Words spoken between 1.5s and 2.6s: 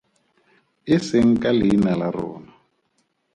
leina la rona!